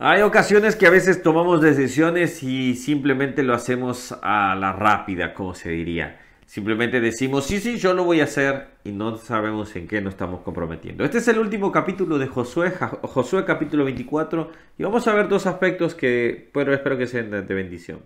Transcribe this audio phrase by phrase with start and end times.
[0.00, 5.54] Hay ocasiones que a veces tomamos decisiones y simplemente lo hacemos a la rápida, como
[5.54, 6.20] se diría.
[6.46, 10.14] Simplemente decimos, sí, sí, yo lo voy a hacer y no sabemos en qué nos
[10.14, 11.04] estamos comprometiendo.
[11.04, 12.70] Este es el último capítulo de Josué,
[13.02, 17.54] Josué capítulo 24, y vamos a ver dos aspectos que pero espero que sean de
[17.54, 17.98] bendición.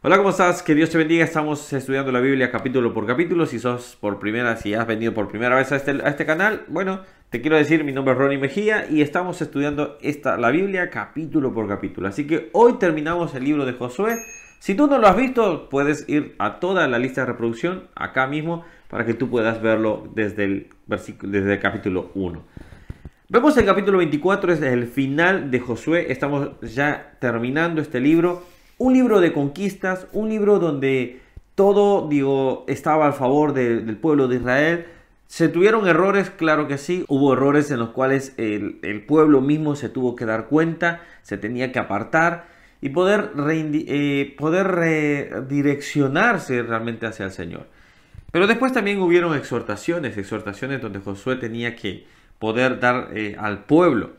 [0.00, 0.62] Hola, ¿cómo estás?
[0.62, 1.24] Que Dios te bendiga.
[1.24, 3.46] Estamos estudiando la Biblia capítulo por capítulo.
[3.46, 6.62] Si sos por primera, si has venido por primera vez a este, a este canal,
[6.68, 10.88] bueno, te quiero decir, mi nombre es Ronnie Mejía y estamos estudiando esta, la Biblia
[10.88, 12.06] capítulo por capítulo.
[12.06, 14.14] Así que hoy terminamos el libro de Josué.
[14.60, 18.28] Si tú no lo has visto, puedes ir a toda la lista de reproducción acá
[18.28, 22.44] mismo para que tú puedas verlo desde el, versículo, desde el capítulo 1.
[23.30, 26.06] Vemos el capítulo 24, es el final de Josué.
[26.12, 28.44] Estamos ya terminando este libro
[28.78, 31.20] un libro de conquistas, un libro donde
[31.54, 34.86] todo, digo, estaba a favor del pueblo de Israel.
[35.26, 39.88] Se tuvieron errores, claro que sí, hubo errores en los cuales el, pueblo mismo se
[39.88, 42.46] tuvo que dar cuenta, se tenía que apartar
[42.80, 47.66] y poder, eh, poder redireccionarse realmente hacia el Señor.
[48.30, 52.06] Pero después también hubieron exhortaciones, exhortaciones donde Josué tenía que
[52.38, 54.12] poder dar eh, al pueblo.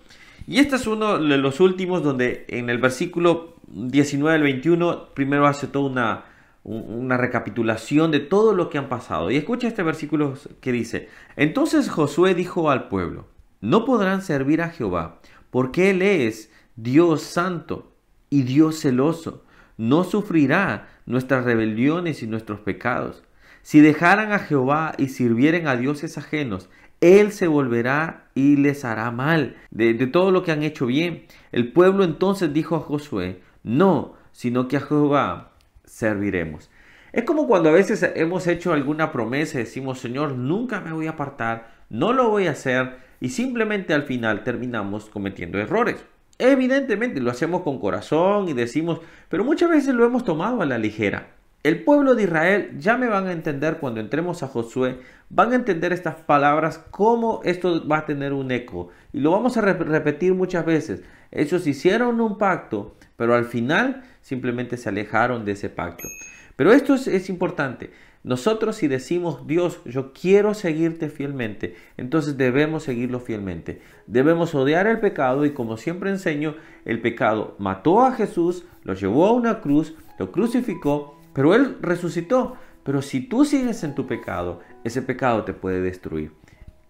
[0.46, 5.48] Y este es uno de los últimos donde en el versículo 19 al 21, primero
[5.48, 6.26] hace toda una,
[6.64, 9.32] una recapitulación de todo lo que han pasado.
[9.32, 13.28] Y escucha este versículo que dice, entonces Josué dijo al pueblo,
[13.62, 17.94] no podrán servir a Jehová, porque Él es Dios santo
[18.30, 19.44] y Dios celoso.
[19.78, 23.24] No sufrirá nuestras rebeliones y nuestros pecados.
[23.62, 26.70] Si dejaran a Jehová y sirvieren a dioses ajenos,
[27.02, 31.26] Él se volverá y les hará mal de, de todo lo que han hecho bien.
[31.52, 35.52] El pueblo entonces dijo a Josué, no, sino que a Jehová
[35.86, 36.70] serviremos.
[37.12, 41.08] Es como cuando a veces hemos hecho alguna promesa y decimos, Señor, nunca me voy
[41.08, 46.06] a apartar, no lo voy a hacer, y simplemente al final terminamos cometiendo errores.
[46.38, 50.78] Evidentemente lo hacemos con corazón y decimos, pero muchas veces lo hemos tomado a la
[50.78, 51.39] ligera.
[51.62, 55.00] El pueblo de Israel ya me van a entender cuando entremos a Josué,
[55.30, 58.90] van a entender estas palabras, cómo esto va a tener un eco.
[59.12, 61.02] Y lo vamos a repetir muchas veces.
[61.32, 66.08] Ellos hicieron un pacto, pero al final simplemente se alejaron de ese pacto.
[66.56, 67.92] Pero esto es, importante.
[68.24, 73.82] Nosotros si decimos, Dios, yo quiero seguirte fielmente, entonces debemos seguirlo fielmente.
[74.08, 76.56] Debemos odiar el pecado y como siempre enseño,
[76.86, 82.58] el pecado mató a Jesús, lo llevó a una cruz, lo crucificó, pero Él resucitó.
[82.84, 86.34] Pero si tú sigues en tu pecado, ese pecado te puede destruir.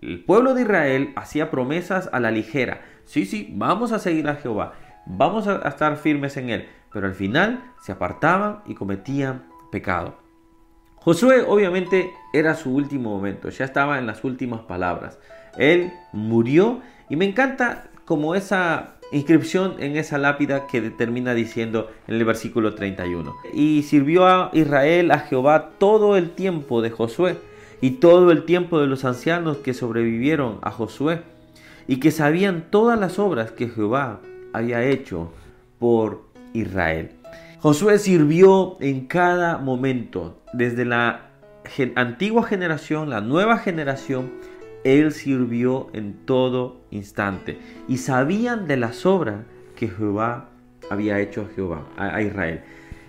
[0.02, 2.82] El pueblo de Israel hacía promesas a la ligera.
[3.06, 4.74] Sí, sí, vamos a seguir a Jehová
[5.10, 6.70] vamos a estar firmes en él.
[6.94, 10.18] Pero al final se apartaban y cometían pecado.
[11.02, 15.18] Josué obviamente era su último momento, ya estaba en las últimas palabras.
[15.58, 22.16] Él murió y me encanta como esa inscripción en esa lápida que termina diciendo en
[22.16, 23.36] el versículo 31.
[23.54, 27.38] Y sirvió a Israel a Jehová todo el tiempo de Josué
[27.82, 31.22] y todo el tiempo de los ancianos que sobrevivieron a Josué
[31.88, 34.20] y que sabían todas las obras que Jehová
[34.54, 35.32] había hecho
[35.80, 36.24] por
[36.54, 37.19] Israel.
[37.62, 41.32] Josué sirvió en cada momento, desde la
[41.96, 44.32] antigua generación, la nueva generación,
[44.86, 47.60] él sirvió en todo instante.
[47.90, 49.42] Y sabían de las obras
[49.76, 50.52] que Jehová
[50.90, 52.62] había hecho a Jehová, a, Israel.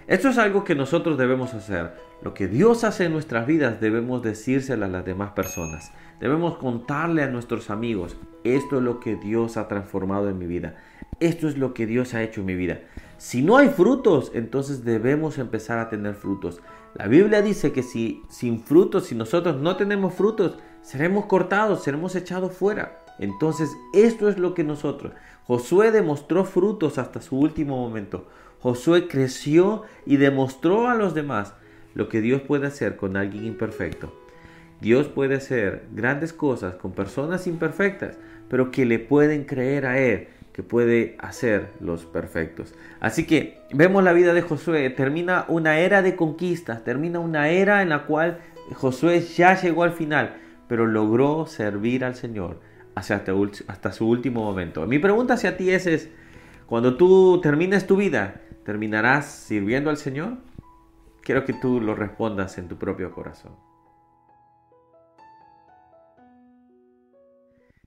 [0.08, 1.92] Esto es algo que nosotros debemos hacer.
[2.20, 5.92] Lo que Dios hace en nuestras vidas debemos decírselo a las demás personas.
[6.18, 10.74] Debemos contarle a nuestros amigos, esto es lo que Dios ha transformado en mi vida.
[11.20, 12.80] Esto es lo que Dios ha hecho en mi vida.
[13.20, 16.62] Si no hay frutos, entonces debemos empezar a tener frutos.
[16.94, 22.16] La Biblia dice que si sin frutos, si nosotros no tenemos frutos, seremos cortados, seremos
[22.16, 22.98] echados fuera.
[23.18, 25.12] Entonces, esto es lo que nosotros.
[25.44, 28.26] Josué demostró frutos hasta su último momento.
[28.60, 31.52] Josué creció y demostró a los demás
[31.92, 34.14] lo que Dios puede hacer con alguien imperfecto.
[34.80, 38.16] Dios puede hacer grandes cosas con personas imperfectas,
[38.48, 42.74] pero que le pueden creer a Él que puede hacer los perfectos.
[43.00, 47.82] Así que vemos la vida de Josué, termina una era de conquistas, termina una era
[47.82, 48.38] en la cual
[48.74, 50.36] Josué ya llegó al final,
[50.68, 52.60] pero logró servir al Señor
[52.94, 54.86] hasta, su último momento.
[54.86, 56.10] Mi pregunta hacia ti es, es,
[56.66, 60.38] cuando tú termines tu vida, ¿terminarás sirviendo al Señor?
[61.22, 63.69] Quiero que tú lo respondas en tu propio corazón.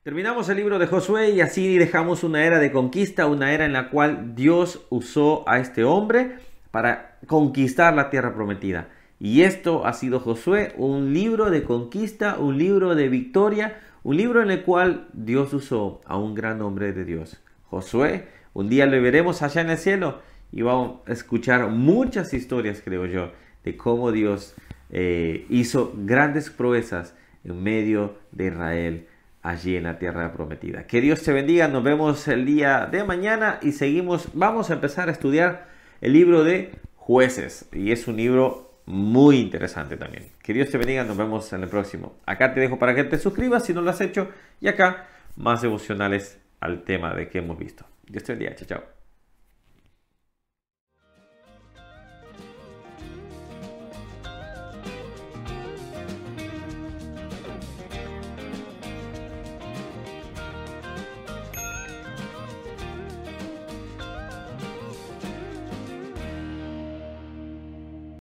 [0.03, 3.71] Terminamos el libro de Josué y así dejamos una era de conquista, una era en
[3.71, 6.39] la cual Dios usó a este hombre
[6.71, 8.89] para conquistar la tierra prometida.
[9.17, 14.41] Y esto ha sido Josué, un libro de conquista, un libro de victoria, Un libro
[14.41, 18.27] en el cual Dios usó a un gran hombre de Dios, Josué.
[18.53, 20.19] Un día lo veremos allá en el cielo
[20.51, 23.31] y vamos a escuchar muchas historias, creo yo,
[23.63, 24.53] de cómo Dios
[24.89, 27.15] eh, hizo grandes proezas
[27.45, 29.07] en medio de Israel
[29.43, 30.87] allí en la tierra prometida.
[30.87, 35.09] Que Dios te bendiga, nos vemos el día de mañana y seguimos, vamos a empezar
[35.09, 35.67] a estudiar
[36.01, 40.29] el libro de jueces y es un libro muy interesante también.
[40.41, 42.15] Que Dios te bendiga, nos vemos en el próximo.
[42.25, 44.29] Acá te dejo para que te suscribas si no lo has hecho
[44.59, 47.85] y acá más devocionales al tema de que hemos visto.
[48.07, 49.02] Dios te bendiga, chao, chao.